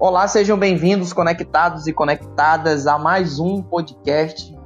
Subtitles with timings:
[0.00, 4.56] Olá, sejam bem-vindos, conectados e conectadas a mais um podcast,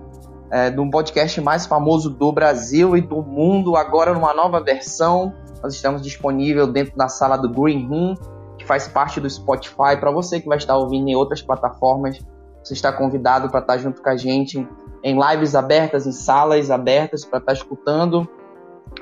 [0.50, 5.32] é, do podcast mais famoso do Brasil e do mundo, agora numa nova versão.
[5.62, 8.14] Nós estamos disponível dentro da sala do Green Room,
[8.58, 9.96] que faz parte do Spotify.
[9.98, 12.20] Para você que vai estar ouvindo em outras plataformas,
[12.62, 14.68] você está convidado para estar junto com a gente
[15.02, 18.28] em lives abertas, em salas abertas, para estar escutando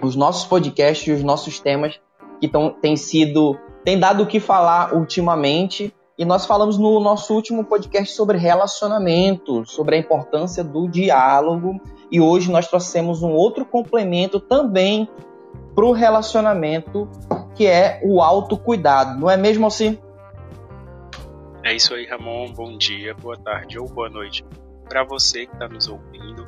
[0.00, 2.00] os nossos podcasts e os nossos temas
[2.40, 2.48] que
[2.80, 8.14] têm sido, têm dado o que falar ultimamente e nós falamos no nosso último podcast
[8.14, 11.80] sobre relacionamento, sobre a importância do diálogo.
[12.12, 15.08] E hoje nós trouxemos um outro complemento também
[15.74, 17.08] para o relacionamento,
[17.54, 19.18] que é o autocuidado.
[19.18, 19.98] Não é mesmo assim?
[21.64, 22.52] É isso aí, Ramon.
[22.52, 24.44] Bom dia, boa tarde ou boa noite
[24.90, 26.44] para você que está nos ouvindo.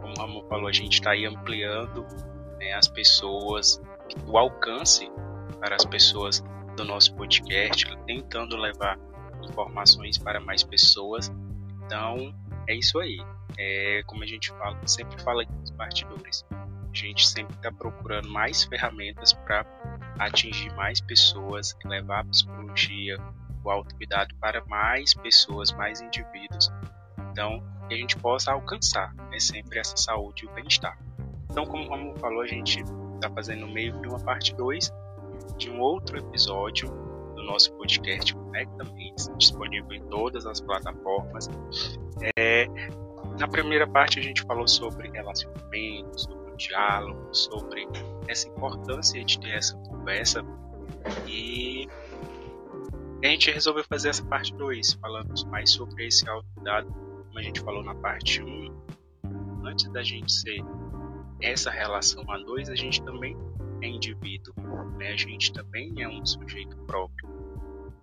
[0.00, 2.06] Como o Ramon falou, a gente está aí ampliando
[2.60, 3.82] né, as pessoas,
[4.28, 5.10] o alcance
[5.58, 6.40] para as pessoas
[6.78, 8.96] do nosso podcast, tentando levar
[9.42, 11.30] informações para mais pessoas.
[11.84, 12.32] Então,
[12.68, 13.18] é isso aí.
[13.58, 18.28] É, como a gente fala, sempre fala aqui nos bastidores, a gente sempre está procurando
[18.30, 19.66] mais ferramentas para
[20.20, 23.18] atingir mais pessoas, levar a psicologia,
[23.64, 26.70] o autocuidado para mais pessoas, mais indivíduos.
[27.32, 30.96] Então, que a gente possa alcançar né, sempre essa saúde e o bem-estar.
[31.50, 32.80] Então, como o falou, a gente
[33.16, 34.92] está fazendo meio que uma parte 2
[35.56, 36.88] de um outro episódio
[37.34, 41.48] do nosso podcast Conecta Mentes, disponível em todas as plataformas.
[42.36, 42.66] É,
[43.38, 47.88] na primeira parte a gente falou sobre relacionamento, sobre o diálogo, sobre
[48.26, 50.44] essa importância de ter essa conversa
[51.26, 51.88] e
[53.22, 57.60] a gente resolveu fazer essa parte 2, falando mais sobre esse autocuidado, como a gente
[57.60, 58.46] falou na parte 1.
[58.46, 60.60] Um, antes da gente ser
[61.40, 63.36] essa relação a dois, a gente também
[63.82, 64.54] é indivíduo,
[64.96, 65.12] né?
[65.12, 67.28] a gente também é um sujeito próprio.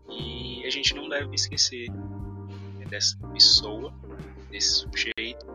[0.09, 3.93] E a gente não deve esquecer né, dessa pessoa,
[4.49, 5.45] desse sujeito,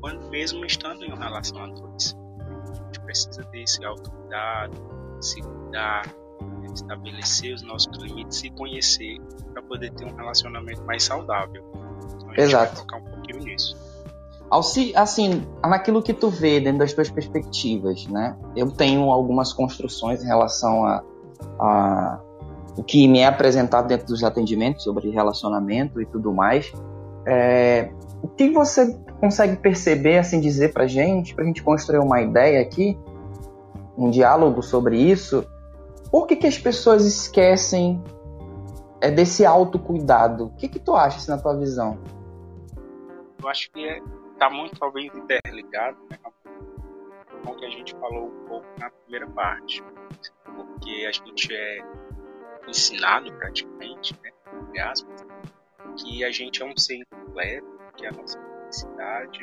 [0.00, 2.16] quando mesmo estando em uma relação a dois.
[2.40, 4.76] A gente precisa ter esse autocuidado,
[5.20, 6.68] se cuidar, né?
[6.74, 9.20] estabelecer os nossos limites, se conhecer
[9.52, 11.64] para poder ter um relacionamento mais saudável.
[12.16, 12.66] Então a gente Exato.
[12.66, 13.85] vai focar um pouquinho nisso
[14.94, 18.36] assim, naquilo que tu vê dentro das tuas perspectivas, né?
[18.54, 21.02] Eu tenho algumas construções em relação a,
[21.58, 22.20] a
[22.76, 26.70] o que me é apresentado dentro dos atendimentos sobre relacionamento e tudo mais.
[27.26, 27.90] É,
[28.22, 32.98] o que você consegue perceber, assim, dizer pra gente, pra gente construir uma ideia aqui,
[33.96, 35.44] um diálogo sobre isso?
[36.10, 38.02] Por que, que as pessoas esquecem
[39.00, 40.46] é, desse autocuidado?
[40.46, 41.98] O que, que tu acha, assim, na tua visão?
[43.42, 44.00] Eu acho que é
[44.36, 46.18] está muito talvez interligado né,
[47.42, 49.82] com o que a gente falou um pouco na primeira parte,
[50.44, 51.78] porque a gente é
[52.68, 54.30] ensinado praticamente, né,
[54.62, 55.26] entre aspas,
[55.96, 57.66] que a gente é um ser incompleto,
[57.96, 59.42] que a nossa felicidade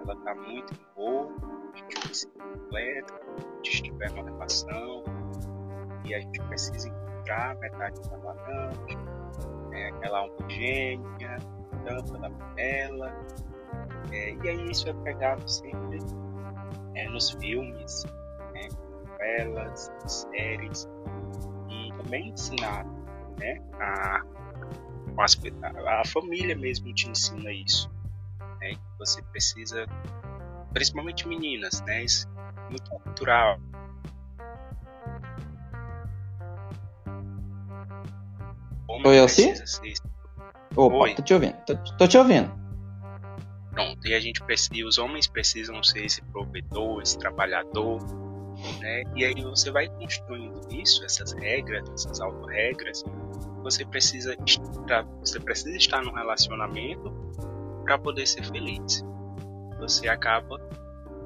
[0.00, 1.28] ela está muito boa,
[1.72, 5.04] a gente um ser incompleto, se a gente tiver uma relação
[6.04, 8.98] e a gente precisa encontrar metade da laranja,
[9.70, 11.38] né, aquela homogênea,
[11.84, 13.12] tampa da panela,
[14.12, 15.98] é, e aí isso é pegado sempre
[16.94, 18.04] é, nos filmes,
[18.52, 18.68] né,
[19.10, 20.88] novelas, séries,
[21.68, 22.90] e também ensinado,
[23.38, 24.22] né, a,
[25.16, 27.90] a, a família mesmo te ensina isso,
[28.60, 29.86] né, que você precisa,
[30.72, 32.28] principalmente meninas, né, isso
[32.66, 33.58] é muito cultural,
[39.02, 39.54] Oi, Elci?
[40.76, 41.14] Opa, Oi.
[41.14, 41.56] tô te ouvindo.
[41.64, 42.59] Tô, tô te ouvindo.
[43.70, 48.00] Pronto, e a gente precisa, os homens precisam ser esse provedor, esse trabalhador,
[48.80, 49.04] né?
[49.14, 53.04] E aí você vai construindo isso, essas regras, essas auto-regras.
[53.62, 57.10] Você precisa estar, você precisa estar num relacionamento
[57.84, 59.04] para poder ser feliz.
[59.78, 60.58] Você acaba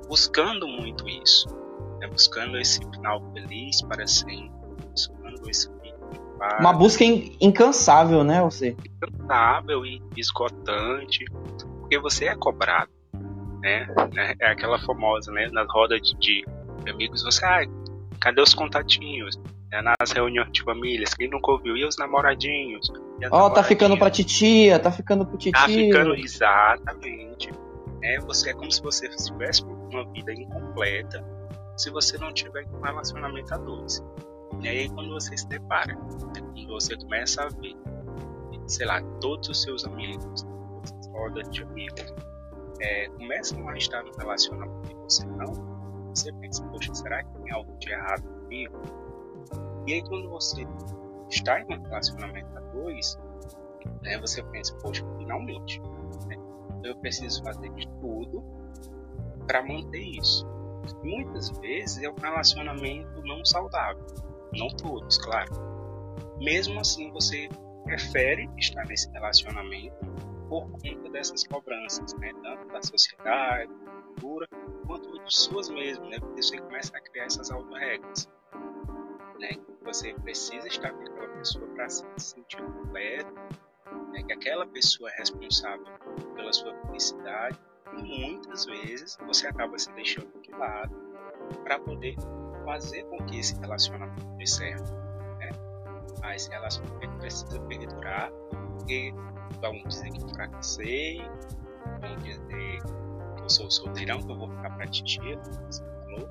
[0.07, 1.49] buscando muito isso,
[2.01, 2.07] né?
[2.09, 4.51] buscando esse final feliz para sempre,
[4.91, 5.69] buscando esse
[6.39, 6.61] para...
[6.61, 8.77] uma busca incansável, né, você?
[8.85, 11.25] Incansável e esgotante,
[11.95, 12.91] porque você é cobrado,
[13.61, 13.87] né?
[14.41, 15.49] É aquela famosa, né?
[15.53, 17.65] Nas rodas de, de amigos, você, ah,
[18.21, 19.39] cadê os contatinhos?
[19.73, 21.77] É nas reuniões de famílias, quem nunca ouviu?
[21.77, 22.93] E os namoradinhos?
[23.31, 25.53] Ó, oh, tá ficando pra titia, tá ficando pro titio.
[25.53, 27.51] Tá ficando, exatamente.
[28.03, 31.25] É, você é como se você tivesse uma vida incompleta
[31.77, 34.05] se você não tiver um relacionamento a dois.
[34.61, 37.75] E aí quando você se depara, né, quando você começa a ver,
[38.69, 40.47] sei lá, todos os seus amigos,
[41.15, 42.15] roda de amigos
[42.81, 45.55] é, começam a estar no relacionamento e você não,
[46.15, 48.83] você pensa, poxa, será que tem algo de errado comigo?
[49.87, 50.67] E aí quando você
[51.31, 53.19] está em um relacionamento a dois,
[54.03, 55.81] né, você pensa, poxa, finalmente,
[56.27, 56.37] né,
[56.85, 58.45] eu preciso fazer de tudo
[59.47, 60.47] para manter isso.
[61.03, 64.05] Muitas vezes é um relacionamento não saudável,
[64.53, 65.51] não todos, claro.
[66.39, 67.49] Mesmo assim, você
[67.85, 69.97] prefere estar nesse relacionamento
[70.49, 72.33] por conta dessas cobranças, né?
[72.43, 74.49] tanto da sociedade, da cultura,
[74.87, 76.19] quanto de suas mesmas, né?
[76.21, 78.29] porque você começa a criar essas autorregras.
[79.39, 79.51] Né?
[79.85, 83.35] Você precisa estar com aquela pessoa para se sentir completo,
[84.13, 84.23] né?
[84.23, 85.87] que aquela pessoa é responsável
[86.35, 87.59] pela sua felicidade,
[87.97, 90.95] e muitas vezes você acaba se deixando de lado
[91.63, 92.17] para poder
[92.65, 94.93] fazer com que esse relacionamento dê certo.
[95.39, 95.51] Né?
[96.35, 98.33] Esse relacionamento precisa perdurar,
[98.77, 99.15] porque
[99.61, 101.23] vão dizer que eu fracassei,
[102.01, 102.83] vão dizer
[103.37, 106.29] que eu sou solteirão, que eu vou ficar pra titia, como você falou.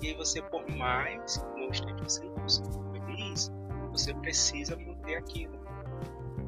[0.00, 3.52] E aí você, por mais que não esteja 100% feliz,
[3.90, 5.52] você precisa manter aquilo.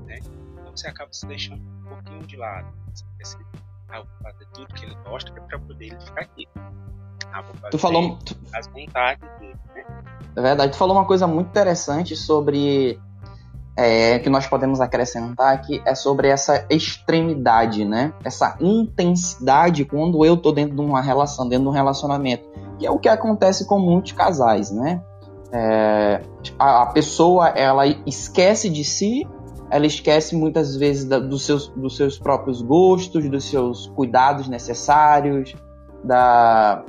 [0.07, 0.19] Né?
[0.53, 2.67] Então você acaba se deixando um pouquinho de lado.
[2.93, 3.45] Você precisa
[3.91, 6.49] ah, fazer tudo que ele gosta é para poder ele ficar aqui.
[7.33, 8.19] Ah, tu falou
[8.53, 9.85] as vontades dele, né?
[10.37, 13.01] É verdade, tu falou uma coisa muito interessante sobre
[13.77, 18.13] é, que nós podemos acrescentar aqui é sobre essa extremidade, né?
[18.25, 22.45] Essa intensidade quando eu tô dentro de uma relação, dentro de um relacionamento,
[22.79, 25.03] que é o que acontece com muitos casais, né?
[25.53, 26.21] É,
[26.59, 29.27] a, a, pessoa ela esquece de si,
[29.71, 35.55] ela esquece muitas vezes da, dos, seus, dos seus próprios gostos, dos seus cuidados necessários,
[36.03, 36.85] da,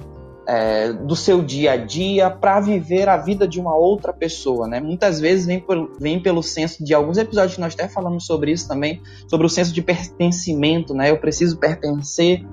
[0.47, 4.79] é, do seu dia a dia para viver a vida de uma outra pessoa, né?
[4.79, 8.51] Muitas vezes vem, por, vem pelo senso de alguns episódios que nós até falamos sobre
[8.51, 11.09] isso também, sobre o senso de pertencimento, né?
[11.09, 12.45] Eu preciso pertencer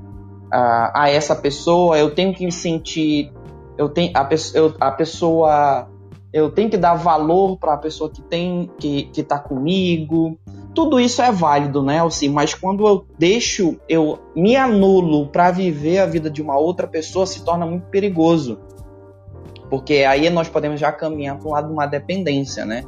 [0.50, 3.32] a, a essa pessoa, eu tenho que me sentir,
[3.76, 5.88] eu tenho a, eu, a pessoa,
[6.32, 10.38] eu tenho que dar valor para a pessoa que tem que que está comigo,
[10.74, 12.28] tudo isso é válido, né, Alci?
[12.28, 17.26] Mas quando eu deixo, eu me anulo para viver a vida de uma outra pessoa,
[17.26, 18.58] se torna muito perigoso.
[19.68, 22.84] Porque aí nós podemos já caminhar para um lado de uma dependência, né?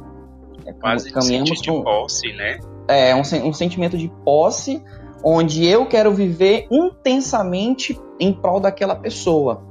[0.65, 2.59] É, Quase caminhamos um de posse, né?
[2.87, 4.83] É, um, um sentimento de posse,
[5.23, 9.63] onde eu quero viver intensamente em prol daquela pessoa.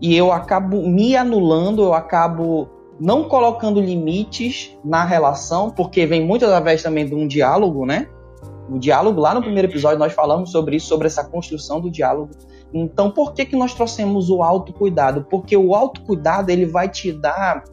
[0.00, 2.68] E eu acabo me anulando, eu acabo
[3.00, 8.08] não colocando limites na relação, porque vem muito através também de um diálogo, né?
[8.70, 12.30] O diálogo, lá no primeiro episódio, nós falamos sobre isso, sobre essa construção do diálogo.
[12.72, 15.26] Então, por que, que nós trouxemos o autocuidado?
[15.30, 17.64] Porque o autocuidado, ele vai te dar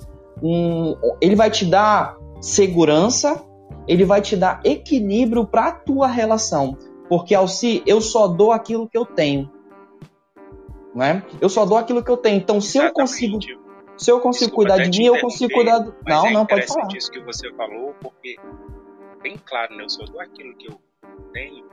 [0.41, 3.43] um, ele vai te dar segurança,
[3.87, 6.77] ele vai te dar equilíbrio para a tua relação.
[7.09, 9.49] Porque, Alci, eu só dou aquilo que eu tenho.
[10.93, 11.23] Né?
[11.41, 12.37] Eu só dou aquilo que eu tenho.
[12.37, 12.89] Então, se Exatamente.
[12.89, 13.64] eu consigo
[13.97, 15.95] se eu consigo Desculpa, cuidar de mim, eu consigo cuidar do.
[16.05, 16.87] Não, é não, pode falar.
[16.95, 18.37] isso que você falou, porque
[19.21, 19.83] bem claro, né?
[19.83, 20.79] Eu só dou aquilo que eu
[21.33, 21.65] tenho,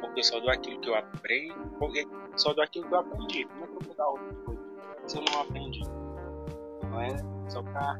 [0.00, 2.06] porque eu só dou aquilo que eu aprendo, porque
[2.36, 3.44] só dou aquilo que eu aprendi.
[3.44, 4.62] Como é que eu vou dar outra coisa
[5.06, 5.82] se eu não aprendi?
[6.90, 7.16] Não é
[7.48, 7.98] só pra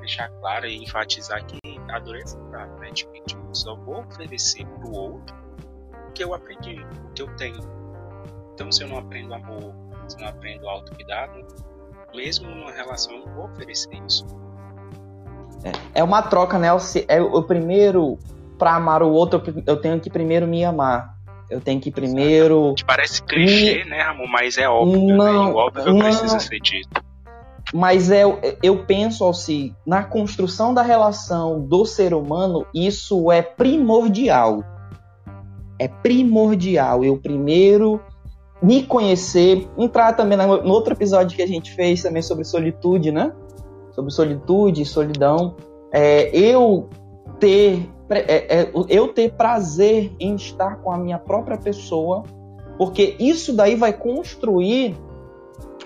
[0.00, 1.58] deixar claro e enfatizar que
[1.90, 2.90] a é sagrada, né?
[2.92, 5.36] Tipo, tipo, só vou oferecer pro outro
[6.08, 7.60] o que eu aprendi, o que eu tenho.
[8.54, 9.74] Então, se eu não aprendo amor,
[10.08, 11.46] se eu não aprendo autocuidado,
[12.14, 14.26] mesmo numa relação, eu vou oferecer isso.
[15.64, 16.68] É, é uma troca, né?
[17.08, 18.18] É o primeiro,
[18.58, 21.14] para amar o outro, eu tenho que primeiro me amar.
[21.50, 22.54] Eu tenho que primeiro.
[22.54, 22.84] Exatamente.
[22.84, 23.90] Parece clichê, me...
[23.90, 24.28] né, Ramon?
[24.28, 25.14] Mas é óbvio, né?
[25.14, 25.52] não, né?
[25.52, 27.02] O óbvio não, precisa ser dito.
[27.74, 28.22] Mas é,
[28.62, 34.64] eu penso assim, na construção da relação do ser humano, isso é primordial.
[35.78, 37.04] É primordial.
[37.04, 38.00] Eu primeiro
[38.62, 43.32] me conhecer, entrar também no outro episódio que a gente fez também sobre solitude, né?
[43.92, 45.56] Sobre solitude, solidão.
[45.92, 46.88] É, eu
[47.38, 52.24] ter é, é, eu ter prazer em estar com a minha própria pessoa,
[52.76, 54.96] porque isso daí vai construir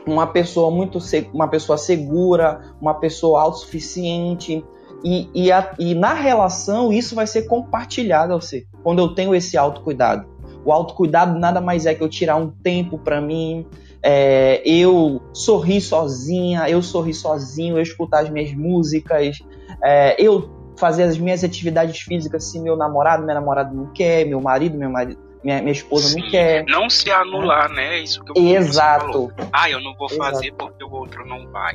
[0.07, 0.99] uma pessoa muito
[1.33, 4.65] uma pessoa segura, uma pessoa autossuficiente
[5.05, 9.57] e, e, a, e na relação isso vai ser compartilhado, você, quando eu tenho esse
[9.57, 10.34] autocuidado.
[10.65, 13.67] O autocuidado nada mais é que eu tirar um tempo para mim,
[14.03, 19.39] é, eu sorrir sozinha, eu sorrir sozinho, eu escutar as minhas músicas,
[19.83, 24.41] é, eu fazer as minhas atividades físicas se meu namorado, minha namorada não quer, meu
[24.41, 26.65] marido, meu marido, minha, minha esposa Sim, não quer.
[26.67, 27.99] Não se anular, né?
[27.99, 29.33] Isso que eu Exato.
[29.53, 30.57] Ah, eu não vou fazer Exato.
[30.59, 31.75] porque o outro não vai.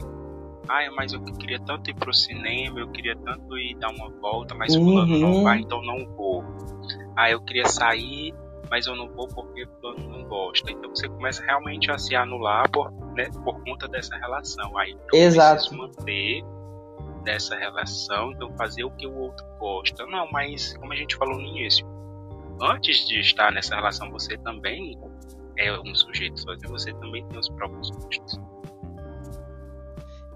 [0.67, 4.53] Ah, mas eu queria tanto ir pro cinema, eu queria tanto ir dar uma volta,
[4.53, 5.43] mas o fulano não uhum.
[5.43, 6.43] vai, então não vou.
[7.15, 8.35] Ah, eu queria sair,
[8.69, 10.71] mas eu não vou porque o não gosta.
[10.71, 14.77] Então você começa realmente a se anular por, né, por conta dessa relação.
[14.77, 15.75] Aí então, Exato.
[15.75, 16.43] manter
[17.23, 20.05] dessa relação, então fazer o que o outro gosta.
[20.05, 21.85] Não, mas como a gente falou no início,
[22.61, 24.97] antes de estar nessa relação, você também
[25.57, 28.39] é um sujeito sozinho, você também tem os próprios gostos.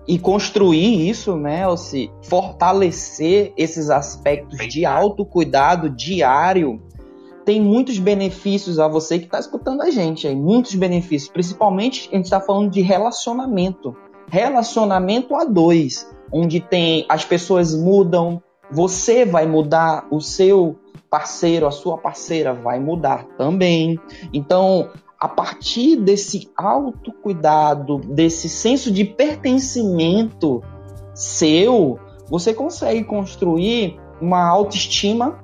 [0.06, 6.82] E construir isso, né, Elci, fortalecer esses aspectos Bem, de autocuidado diário
[7.46, 11.32] tem muitos benefícios a você que está escutando a gente aí, muitos benefícios.
[11.32, 13.96] Principalmente a gente está falando de relacionamento,
[14.28, 20.76] relacionamento a dois, onde tem as pessoas mudam, você vai mudar, o seu
[21.10, 24.00] parceiro, a sua parceira vai mudar também.
[24.34, 30.64] Então, a partir desse autocuidado, desse senso de pertencimento
[31.14, 35.43] seu, você consegue construir uma autoestima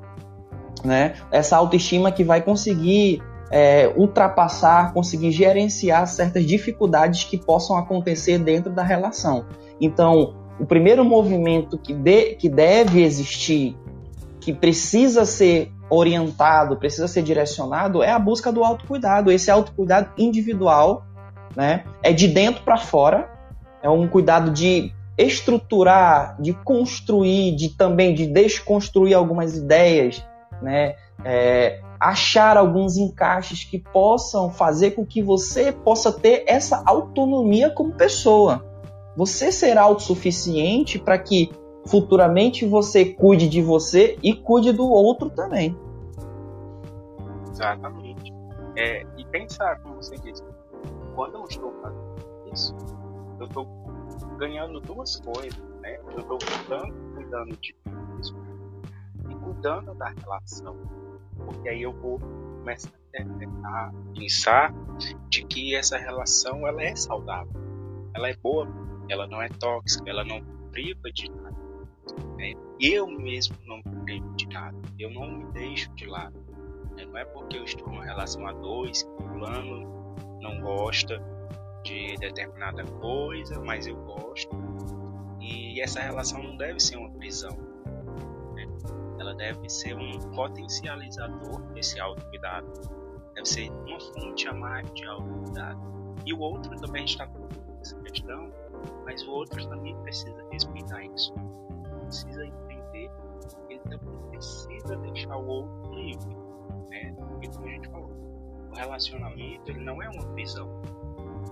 [0.84, 1.16] né?
[1.32, 3.22] Essa autoestima que vai conseguir
[3.52, 9.46] é, ultrapassar, conseguir gerenciar certas dificuldades que possam acontecer dentro da relação.
[9.82, 13.76] Então, o primeiro movimento que, de, que deve existir,
[14.40, 19.32] que precisa ser orientado, precisa ser direcionado, é a busca do autocuidado.
[19.32, 21.06] Esse autocuidado individual,
[21.56, 21.84] né?
[22.04, 23.30] É de dentro para fora,
[23.82, 30.24] é um cuidado de estruturar, de construir, de também de desconstruir algumas ideias,
[30.62, 30.96] né?
[31.24, 37.94] É, achar alguns encaixes que possam fazer com que você possa ter essa autonomia como
[37.94, 38.66] pessoa.
[39.18, 41.52] Você será autossuficiente para que
[41.86, 45.78] futuramente você cuide de você e cuide do outro também.
[47.52, 48.34] Exatamente.
[48.78, 50.44] É, e pensar, como você disse,
[51.16, 52.76] quando eu estou fazendo isso,
[53.40, 53.68] eu estou
[54.38, 55.60] ganhando duas coisas.
[55.82, 56.00] Né?
[56.14, 57.76] Eu estou cuidando, cuidando de
[58.22, 58.36] isso
[59.50, 60.76] cuidando da relação.
[61.46, 62.90] Porque aí eu vou começar
[63.64, 64.74] a pensar
[65.30, 67.54] de que essa relação ela é saudável,
[68.14, 68.68] ela é boa,
[69.10, 70.42] ela não é tóxica, ela não
[70.72, 71.58] priva de nada.
[72.38, 72.54] Né?
[72.80, 76.38] Eu mesmo não me privo de nada, eu não me deixo de lado.
[76.96, 77.06] Né?
[77.06, 81.22] Não é porque eu estou numa relação a dois, que o plano não gosta
[81.84, 84.50] de determinada coisa, mas eu gosto.
[85.40, 87.69] E essa relação não deve ser uma prisão
[89.20, 92.72] ela deve ser um potencializador desse autocuidado,
[93.34, 95.80] deve ser uma fonte a mais de autocuidado.
[96.26, 97.48] E o outro também está com
[97.82, 98.52] essa questão,
[99.06, 101.34] mas o outro também precisa respeitar isso,
[102.06, 102.70] precisa entender
[103.70, 106.36] ele também precisa deixar o outro livre,
[106.90, 107.16] né?
[107.18, 108.12] Porque como a gente falou,
[108.72, 110.70] o relacionamento ele não é uma prisão.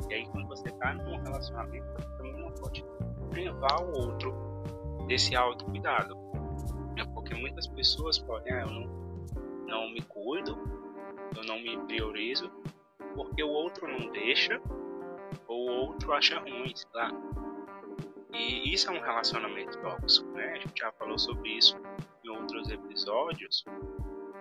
[0.10, 2.86] E aí quando você está num relacionamento, você também não pode
[3.30, 4.34] privar o outro
[5.08, 6.18] desse autocuidado?
[7.28, 8.88] Porque muitas pessoas podem, ah, eu não,
[9.68, 10.58] não me cuido,
[11.36, 12.50] eu não me priorizo,
[13.14, 14.62] porque o outro não deixa,
[15.46, 17.12] ou o outro acha ruim, sei lá.
[18.34, 20.54] E isso é um relacionamento tóxico, né?
[20.54, 21.76] A gente já falou sobre isso
[22.24, 23.66] em outros episódios.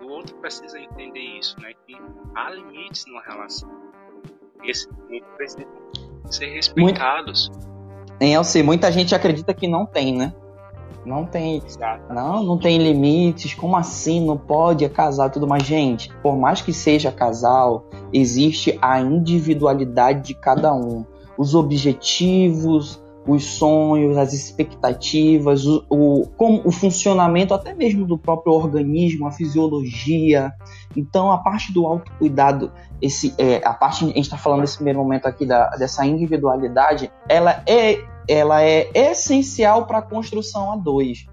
[0.00, 1.73] O outro precisa entender isso, né?
[1.87, 1.97] Que
[2.37, 3.69] há limites numa relação.
[4.62, 5.73] E esses limites precisam
[6.31, 7.49] ser respeitados.
[7.49, 8.16] Muito...
[8.21, 10.33] Em LC, muita gente acredita que não tem, né?
[11.06, 11.62] Não tem,
[12.10, 13.54] não, não tem limites.
[13.54, 14.26] Como assim?
[14.26, 16.12] Não pode é casar tudo mais, gente.
[16.20, 21.06] Por mais que seja casal, existe a individualidade de cada um,
[21.38, 28.52] os objetivos, os sonhos, as expectativas, o, o, como, o funcionamento até mesmo do próprio
[28.52, 30.52] organismo, a fisiologia.
[30.96, 34.98] Então, a parte do autocuidado, esse, é, a parte a gente está falando nesse primeiro
[34.98, 41.26] momento aqui da, dessa individualidade, ela é ela é essencial para a construção a dois.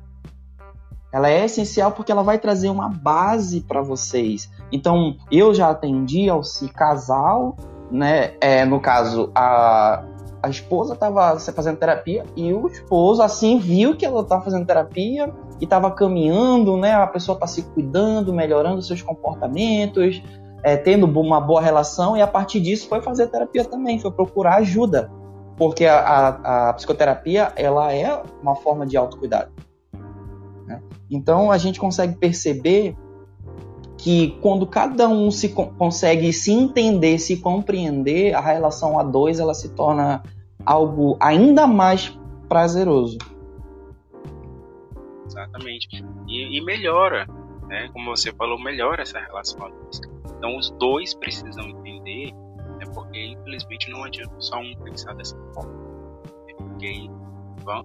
[1.11, 4.49] Ela é essencial porque ela vai trazer uma base para vocês.
[4.71, 7.55] Então, eu já atendi ao se casal,
[7.91, 8.33] né?
[8.41, 10.03] É, no caso, a,
[10.41, 15.31] a esposa estava fazendo terapia e o esposo, assim, viu que ela estava fazendo terapia
[15.61, 16.93] e estava caminhando, né?
[16.93, 20.19] A pessoa está se cuidando, melhorando seus comportamentos,
[20.63, 24.55] é, tendo uma boa relação e a partir disso foi fazer terapia também, foi procurar
[24.55, 25.11] ajuda
[25.57, 29.51] porque a, a, a psicoterapia ela é uma forma de autocuidado.
[30.65, 30.81] Né?
[31.09, 32.95] Então a gente consegue perceber
[33.97, 39.53] que quando cada um se consegue se entender, se compreender, a relação a dois ela
[39.53, 40.21] se torna
[40.65, 42.17] algo ainda mais
[42.49, 43.17] prazeroso.
[45.25, 46.03] Exatamente.
[46.27, 47.27] E, e melhora,
[47.67, 47.89] né?
[47.93, 50.01] Como você falou, melhora essa relação a dois.
[50.37, 52.33] Então os dois precisam entender?
[52.93, 55.73] Porque infelizmente não adianta só um pensar dessa forma,
[56.57, 57.09] porque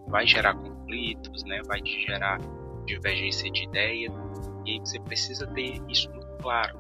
[0.09, 1.61] vai gerar conflitos, né?
[1.67, 2.39] Vai gerar
[2.87, 4.13] divergência de ideia
[4.67, 6.79] e você precisa ter isso muito claro,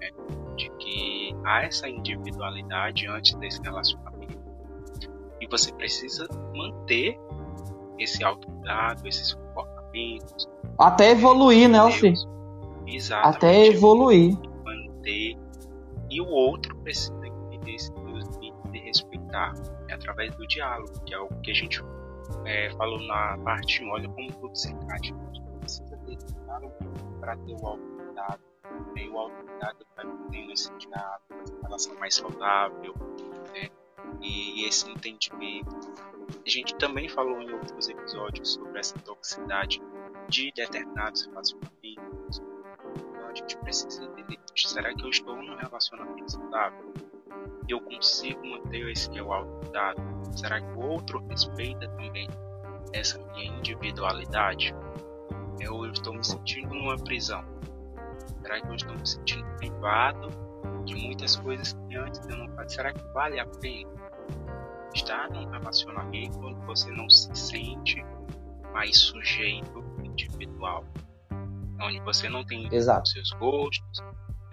[0.00, 0.10] né?
[0.56, 4.38] De que há essa individualidade antes desse relacionamento
[5.40, 7.18] e você precisa manter
[7.98, 10.48] esse autocuidado, esses comportamentos.
[10.78, 12.14] Até evoluir, né, Alci?
[12.86, 13.36] Exatamente.
[13.36, 14.36] Até evoluir.
[14.64, 15.36] Manter.
[16.10, 17.23] E o outro precisa
[17.64, 17.92] entender esse
[18.70, 19.54] de respeitar
[19.88, 21.80] é através do diálogo, que é o que a gente
[22.44, 23.90] é, falou na parte 1.
[23.90, 25.14] Olha como tudo se encaixa.
[25.14, 26.74] A gente precisa ter diálogo
[27.20, 28.42] para ter o autocuidado.
[28.96, 32.94] E o autocuidado vai tendo esse diálogo, essa relação mais saudável,
[33.52, 33.70] né?
[34.20, 35.76] e esse entendimento.
[36.44, 39.80] A gente também falou em outros episódios sobre essa toxicidade
[40.28, 42.42] de determinados relacionamentos.
[42.96, 46.92] Então a gente precisa entender: será que eu estou num relacionamento saudável?
[47.68, 50.02] Eu consigo manter esse meu autocuidado?
[50.36, 52.28] Será que o outro respeita também
[52.92, 54.74] essa minha individualidade?
[55.60, 57.44] Eu estou me sentindo numa prisão.
[58.42, 60.28] Será que eu estou me sentindo privado
[60.84, 62.68] de muitas coisas que antes eu não fazia?
[62.68, 63.90] Será que vale a pena
[64.94, 68.04] estar num relacionamento onde você não se sente
[68.72, 70.84] mais sujeito individual?
[71.80, 73.02] Onde você não tem Exato.
[73.02, 74.02] os seus gostos,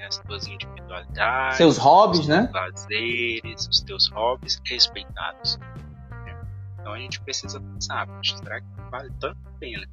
[0.02, 2.48] né, as suas individualidades, seus hobbies, né?
[2.52, 5.58] prazeres, os teus hobbies respeitados.
[5.58, 6.42] Né?
[6.80, 9.88] Então a gente precisa pensar, será que vale tanto a pena?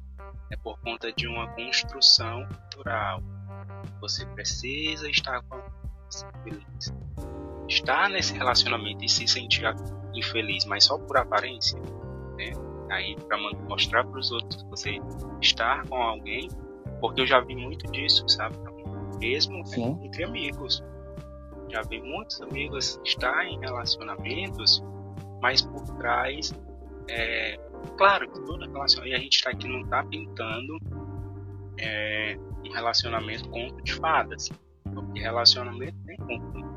[0.51, 3.21] É por conta de uma construção cultural.
[4.01, 5.61] Você precisa estar com
[6.43, 6.93] feliz.
[7.67, 9.63] Estar nesse relacionamento e se sentir
[10.15, 11.79] infeliz, mas só por aparência,
[12.35, 12.51] né?
[12.89, 14.99] Aí para mostrar para os outros que você
[15.39, 16.49] estar com alguém,
[16.99, 18.57] porque eu já vi muito disso, sabe?
[19.19, 19.99] Mesmo Sim.
[20.03, 20.83] entre amigos.
[21.69, 24.83] Já vi muitos amigos estar em relacionamentos,
[25.41, 26.51] mas por trás,
[27.07, 27.57] é,
[27.97, 30.79] claro que toda relação, e a gente está aqui não está pintando
[31.77, 34.49] é, em relacionamento conto de fadas,
[34.83, 36.69] porque relacionamento tem conto,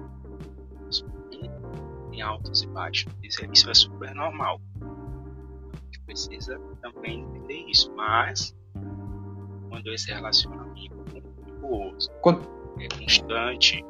[2.10, 4.60] tem altos e baixos, isso é, isso é super normal.
[4.80, 8.54] A gente precisa também entender isso, mas
[9.70, 10.91] quando esse relacionamento
[12.20, 12.42] quando,
[12.80, 13.84] é constante.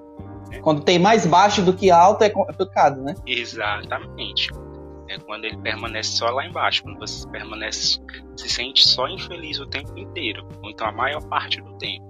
[0.50, 0.61] Né?
[0.61, 3.15] Quando tem mais baixo do que alto é complicado, né?
[3.26, 4.49] Exatamente.
[5.08, 8.00] É quando ele permanece só lá embaixo, quando você permanece,
[8.37, 12.04] se sente só infeliz o tempo inteiro, ou então a maior parte do tempo.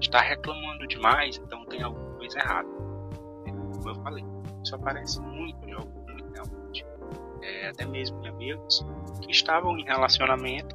[0.00, 2.68] Está reclamando demais, então tem alguma coisa errada.
[3.46, 4.24] Como eu falei,
[4.64, 6.00] isso aparece muito em alguns
[6.32, 6.86] realmente.
[7.42, 8.86] É, até mesmo em amigos
[9.22, 10.74] que estavam em relacionamento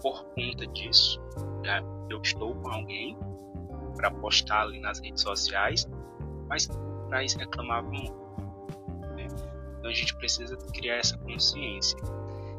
[0.00, 1.20] por conta disso.
[2.10, 3.16] Eu estou com alguém
[3.96, 5.88] para postar ali nas redes sociais,
[6.48, 6.68] mas
[7.08, 7.92] para isso reclamavam.
[9.16, 9.26] Né?
[9.78, 11.98] Então a gente precisa criar essa consciência.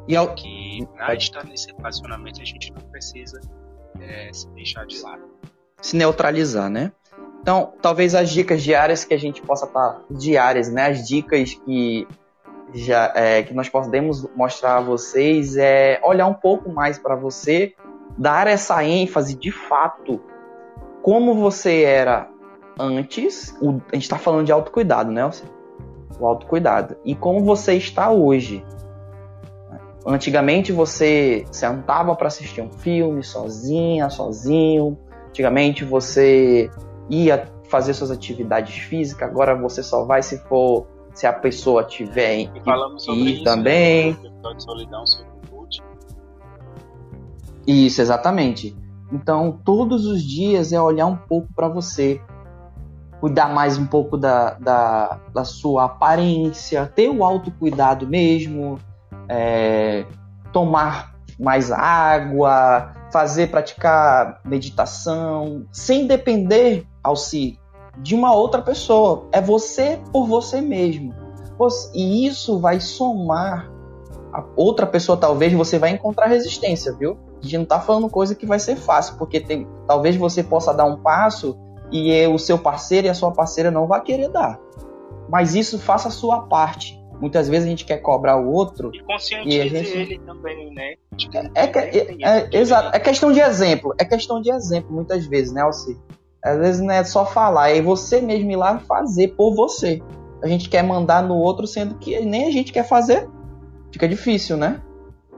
[0.08, 0.34] E ao...
[0.36, 3.40] que para estar nesse relacionamento a gente não precisa
[4.00, 5.24] é, se deixar de lado.
[5.82, 6.92] Se neutralizar, né?
[7.42, 10.88] Então, talvez as dicas diárias que a gente possa estar tá, diárias, né?
[10.88, 12.08] As dicas que
[12.74, 17.76] já é, que nós podemos mostrar a vocês é olhar um pouco mais para você,
[18.18, 20.22] dar essa ênfase de fato
[21.02, 22.30] como você era
[22.80, 23.56] antes.
[23.62, 25.30] O, a gente está falando de autocuidado, né?
[26.20, 28.66] O autocuidado e como você está hoje.
[30.08, 34.98] Antigamente você sentava para assistir um filme sozinha, sozinho.
[35.30, 36.70] Antigamente você
[37.10, 39.28] ia fazer suas atividades físicas.
[39.28, 44.18] Agora você só vai se for se a pessoa tiver e falamos sobre isso, também.
[44.22, 44.32] Né?
[47.66, 48.76] Isso, exatamente.
[49.12, 52.22] Então, todos os dias é olhar um pouco para você,
[53.20, 58.78] cuidar mais um pouco da, da, da, sua aparência, ter o autocuidado mesmo,
[59.30, 60.06] é,
[60.52, 67.60] tomar mais água, fazer, praticar meditação, sem depender, ao se
[67.98, 69.28] de uma outra pessoa.
[69.32, 71.14] É você por você mesmo.
[71.94, 73.72] E isso vai somar.
[74.34, 77.18] A outra pessoa, talvez, você vai encontrar resistência, viu?
[77.46, 80.74] A gente não tá falando coisa que vai ser fácil, porque tem, talvez você possa
[80.74, 81.56] dar um passo
[81.92, 84.60] e o seu parceiro e a sua parceira não vai querer dar.
[85.30, 87.00] Mas isso faça a sua parte.
[87.22, 88.90] Muitas vezes a gente quer cobrar o outro.
[88.94, 89.92] E conscientize e a gente...
[89.92, 90.96] ele também, né?
[91.54, 92.96] É, é, é, é, exato.
[92.96, 93.94] É questão de exemplo.
[94.00, 95.98] É questão de exemplo, muitas vezes, né, Alci?
[96.44, 100.02] Às vezes não é só falar, é você mesmo ir lá fazer por você.
[100.44, 103.30] A gente quer mandar no outro, sendo que nem a gente quer fazer.
[103.92, 104.82] Fica difícil, né?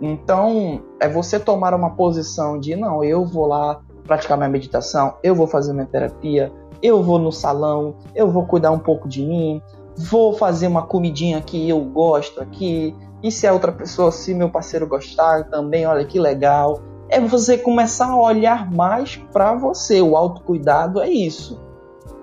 [0.02, 5.34] Então, é você tomar uma posição de não, eu vou lá praticar minha meditação, eu
[5.34, 9.62] vou fazer minha terapia, eu vou no salão, eu vou cuidar um pouco de mim,
[9.98, 12.96] vou fazer uma comidinha que eu gosto aqui.
[13.24, 16.80] E se a outra pessoa, se meu parceiro gostar também, olha que legal
[17.10, 20.02] é você começar a olhar mais para você.
[20.02, 21.60] O autocuidado é isso.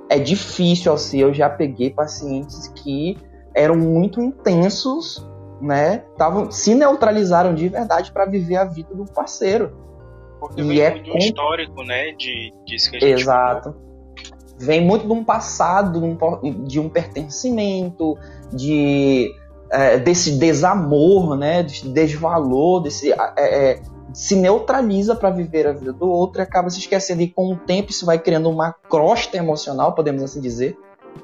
[0.08, 3.16] É difícil, assim, eu já peguei pacientes que
[3.54, 5.26] eram muito intensos
[5.60, 9.72] né, tavam, se neutralizaram de verdade para viver a vida do parceiro.
[10.40, 11.18] Porque e vem é com...
[11.18, 13.72] histórico, né, de disso que a gente Exato.
[13.72, 13.84] Falou.
[14.58, 16.00] Vem muito de um passado,
[16.64, 18.16] de um pertencimento,
[18.52, 19.34] de
[19.70, 25.92] é, desse desamor, né, desse desvalor, desse é, é, se neutraliza para viver a vida
[25.92, 29.36] do outro e acaba se esquecendo e com o tempo isso vai criando uma crosta
[29.36, 30.78] emocional, podemos assim dizer,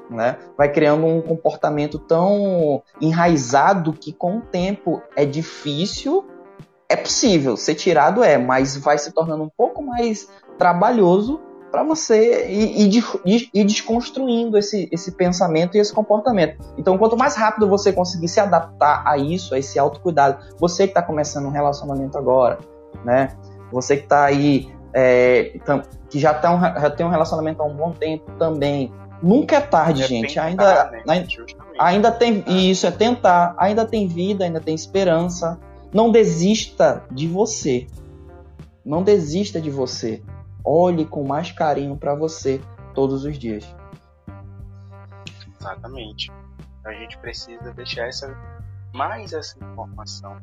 [0.09, 0.37] né?
[0.57, 6.25] Vai criando um comportamento tão enraizado que com o tempo é difícil,
[6.89, 10.27] é possível ser tirado é, mas vai se tornando um pouco mais
[10.57, 11.39] trabalhoso
[11.71, 16.57] para você ir, ir, ir, desconstruindo esse, esse pensamento e esse comportamento.
[16.77, 20.91] Então, quanto mais rápido você conseguir se adaptar a isso, a esse autocuidado, você que
[20.91, 22.59] está começando um relacionamento agora,
[23.05, 23.29] né?
[23.71, 25.57] Você que está aí, é,
[26.09, 29.61] que já, tá um, já tem um relacionamento há um bom tempo também, Nunca é
[29.61, 30.33] tarde, é gente.
[30.33, 31.03] Tentar, ainda, né?
[31.07, 31.27] ainda,
[31.77, 33.55] ainda tem isso é tentar.
[33.57, 35.59] Ainda tem vida, ainda tem esperança.
[35.93, 37.87] Não desista de você.
[38.83, 40.23] Não desista de você.
[40.63, 42.61] Olhe com mais carinho para você
[42.93, 43.63] todos os dias.
[45.59, 46.31] Exatamente.
[46.83, 48.35] A gente precisa deixar essa
[48.93, 50.37] mais essa informação.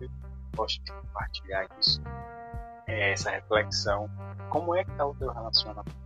[0.00, 0.08] Eu
[0.56, 2.00] gosto de compartilhar isso.
[2.86, 4.08] É essa reflexão.
[4.50, 6.01] Como é que está o teu relacionamento?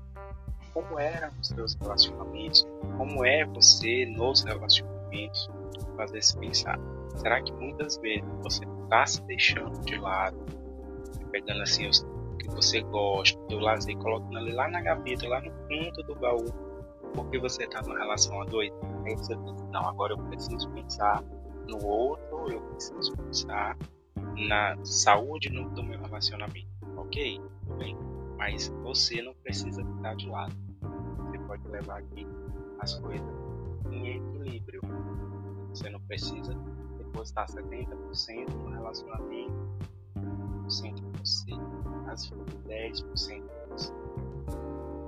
[0.77, 5.49] Como eram os seus relacionamentos, como é você nos relacionamentos,
[5.97, 6.79] fazer se pensar.
[7.17, 10.37] Será que muitas vezes você está se deixando de lado,
[11.33, 12.07] pegando assim os
[12.39, 16.45] que você gosta, do lazer, colocando ali lá na gaveta, lá no fundo do baú,
[17.15, 18.71] porque você está numa relação a dois?
[19.07, 21.25] Aí você pensa, não, agora eu preciso pensar
[21.67, 23.79] no outro, eu preciso pensar
[24.37, 26.69] na saúde do meu relacionamento.
[26.99, 27.41] Ok,
[27.79, 27.97] bem.
[28.37, 30.66] Mas você não precisa ficar de lado
[31.59, 32.27] pode levar aqui
[32.81, 33.27] as coisas
[33.91, 34.81] em equilíbrio.
[35.71, 36.55] Você não precisa
[36.99, 39.69] depositar 70% no relacionamento,
[40.69, 41.53] 100% em você,
[42.09, 43.93] às vezes 10% em você.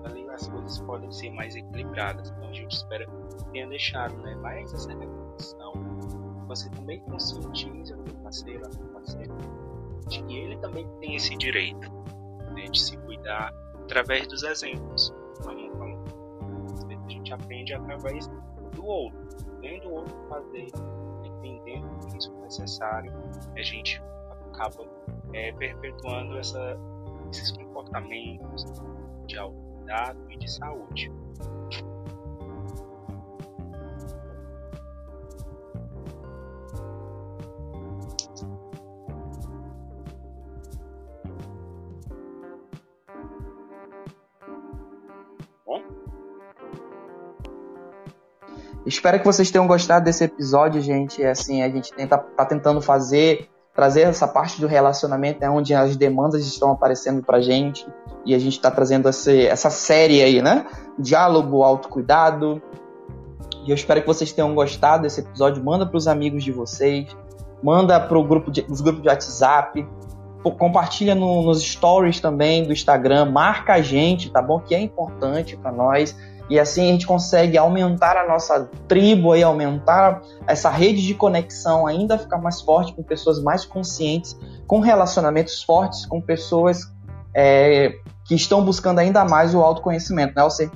[0.04, 2.30] Ali as coisas podem ser mais equilibradas.
[2.30, 5.72] Então a gente espera que tenha deixado né, mais essa reflexão.
[6.46, 9.34] Você também conscientiza o parceiro, a parceira,
[10.08, 11.90] de que ele também tem esse direito
[12.54, 15.12] né, de se cuidar através dos exemplos.
[17.28, 18.26] Gente aprende através
[18.72, 19.18] do outro,
[19.60, 20.68] vendo o outro fazer,
[21.22, 23.12] entendendo que isso é necessário,
[23.54, 24.02] a gente
[24.50, 24.86] acaba
[25.34, 26.78] é, perpetuando essa,
[27.30, 28.64] esses comportamentos
[29.26, 31.12] de autocuidado e de saúde.
[48.88, 51.22] Espero que vocês tenham gostado desse episódio, gente.
[51.22, 55.74] É assim, a gente tenta, tá tentando fazer, trazer essa parte do relacionamento, é onde
[55.74, 57.86] as demandas estão aparecendo pra gente.
[58.24, 60.64] E a gente está trazendo esse, essa série aí, né?
[60.98, 62.62] Diálogo, autocuidado.
[63.66, 65.62] E eu espero que vocês tenham gostado desse episódio.
[65.62, 67.14] Manda para os amigos de vocês.
[67.62, 69.86] Manda para grupo os grupos de WhatsApp.
[70.42, 73.26] Compartilha no, nos stories também do Instagram.
[73.26, 74.60] Marca a gente, tá bom?
[74.60, 76.16] Que é importante para nós
[76.48, 81.86] e assim a gente consegue aumentar a nossa tribo e aumentar essa rede de conexão,
[81.86, 86.92] ainda ficar mais forte com pessoas mais conscientes, com relacionamentos fortes, com pessoas
[87.34, 87.92] é,
[88.24, 90.70] que estão buscando ainda mais o autoconhecimento, né, você?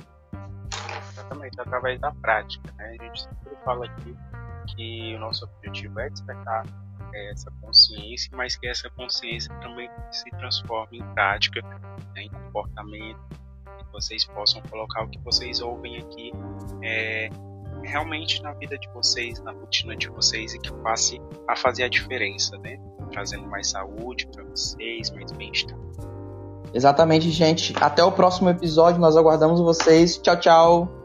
[1.11, 2.95] Exatamente, através da prática, né?
[2.99, 4.15] A gente sempre fala aqui
[4.75, 6.65] que o nosso objetivo é despertar
[7.13, 13.19] é, essa consciência, mas que essa consciência também se transforme em prática, né, em comportamento,
[13.93, 16.33] vocês possam colocar o que vocês ouvem aqui
[16.81, 17.29] é,
[17.83, 21.87] realmente na vida de vocês, na rotina de vocês e que passe a fazer a
[21.87, 22.77] diferença, né?
[23.11, 25.77] Trazendo mais saúde para vocês, mais bem-estar.
[26.73, 27.73] Exatamente, gente.
[27.79, 28.99] Até o próximo episódio.
[28.99, 30.17] Nós aguardamos vocês.
[30.17, 31.02] Tchau, tchau.